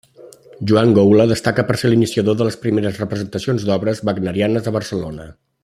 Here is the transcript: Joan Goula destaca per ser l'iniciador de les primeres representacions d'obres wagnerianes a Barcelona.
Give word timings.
Joan 0.69 0.93
Goula 0.97 1.27
destaca 1.31 1.65
per 1.67 1.75
ser 1.81 1.91
l'iniciador 1.91 2.39
de 2.39 2.47
les 2.49 2.57
primeres 2.63 2.97
representacions 3.03 3.67
d'obres 3.69 4.03
wagnerianes 4.11 4.73
a 4.73 4.75
Barcelona. 4.81 5.29